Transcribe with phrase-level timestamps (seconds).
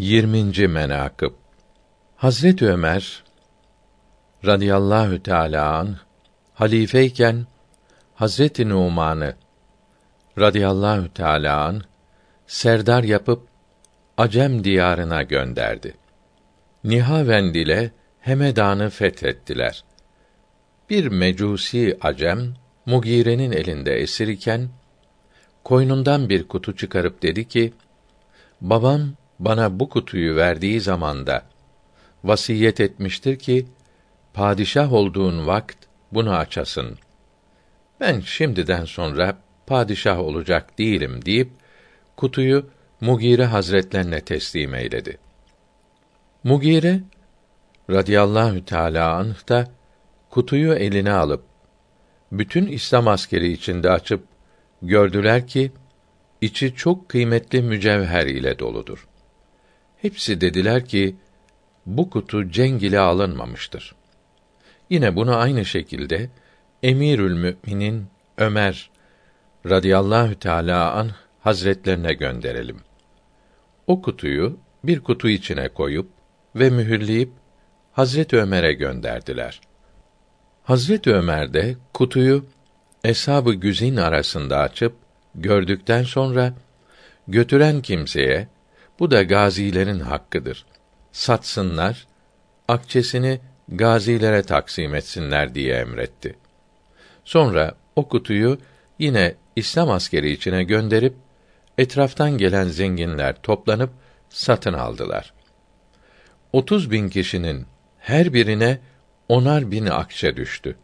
[0.00, 0.68] 20.
[0.68, 1.32] menakıb
[2.16, 3.24] Hazret Ömer
[4.46, 5.96] radıyallahu teala an
[6.54, 7.46] halifeyken
[8.14, 9.36] Hazreti Numan'ı
[10.38, 11.82] radıyallahu teala an
[12.46, 13.42] serdar yapıp
[14.16, 15.94] Acem diyarına gönderdi.
[16.84, 17.90] Nihavend ile
[18.20, 19.84] Hemedan'ı fethettiler.
[20.90, 22.54] Bir mecusi Acem
[22.86, 24.68] Mugire'nin elinde esir iken
[25.64, 27.72] koynundan bir kutu çıkarıp dedi ki:
[28.60, 31.42] Babam bana bu kutuyu verdiği zamanda
[32.24, 33.66] vasiyet etmiştir ki
[34.34, 35.76] padişah olduğun vakt
[36.12, 36.98] bunu açasın.
[38.00, 41.50] Ben şimdiden sonra padişah olacak değilim deyip
[42.16, 42.66] kutuyu
[43.00, 45.18] Mugire Hazretlerine teslim eyledi.
[46.44, 47.00] Mugire
[47.90, 49.68] radıyallahu teala anh da
[50.30, 51.44] kutuyu eline alıp
[52.32, 54.24] bütün İslam askeri içinde açıp
[54.82, 55.72] gördüler ki
[56.40, 59.09] içi çok kıymetli mücevher ile doludur.
[60.02, 61.16] Hepsi dediler ki
[61.86, 63.94] bu kutu cenk ile alınmamıştır.
[64.90, 66.30] Yine bunu aynı şekilde
[66.82, 68.06] Emirül Müminin
[68.38, 68.90] Ömer
[69.66, 72.80] radıyallahu teala an hazretlerine gönderelim.
[73.86, 76.08] O kutuyu bir kutu içine koyup
[76.56, 77.30] ve mühürleyip
[77.92, 79.60] Hazret Ömer'e gönderdiler.
[80.62, 82.44] Hazret Ömer de kutuyu
[83.04, 84.94] eshab-ı güzin arasında açıp
[85.34, 86.54] gördükten sonra
[87.28, 88.48] götüren kimseye
[89.00, 90.66] bu da gazilerin hakkıdır.
[91.12, 92.06] Satsınlar,
[92.68, 96.36] akçesini gazilere taksim etsinler diye emretti.
[97.24, 98.58] Sonra o kutuyu
[98.98, 101.14] yine İslam askeri içine gönderip
[101.78, 103.90] etraftan gelen zenginler toplanıp
[104.28, 105.32] satın aldılar.
[106.52, 107.66] Otuz bin kişinin
[107.98, 108.78] her birine
[109.28, 110.76] onar bin akçe düştü.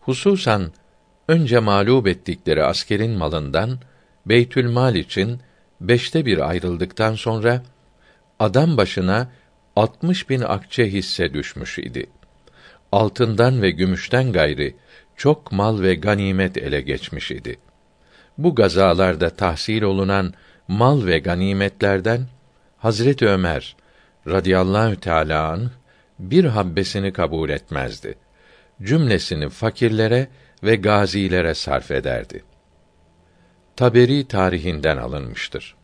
[0.00, 0.72] Hususan
[1.28, 3.78] önce mağlup ettikleri askerin malından
[4.26, 5.40] Beytül Mal için
[5.80, 7.62] beşte bir ayrıldıktan sonra
[8.38, 9.30] adam başına
[9.76, 12.06] altmış bin akçe hisse düşmüş idi.
[12.92, 14.76] Altından ve gümüşten gayri
[15.16, 17.58] çok mal ve ganimet ele geçmiş idi.
[18.38, 20.34] Bu gazalarda tahsil olunan
[20.68, 22.26] mal ve ganimetlerden
[22.78, 23.76] Hazret Ömer
[24.26, 25.68] radıyallahu teâlâ anh,
[26.18, 28.14] bir habbesini kabul etmezdi.
[28.82, 30.28] Cümlesini fakirlere
[30.62, 32.44] ve gazilere sarf ederdi.
[33.76, 35.77] Taberi tarihinden alınmıştır.